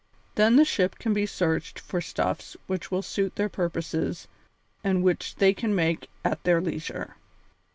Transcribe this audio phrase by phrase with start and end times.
[0.33, 4.27] Then the ship shall be searched for stuffs which will suit their purposes
[4.83, 7.17] and which they can make at their leisure."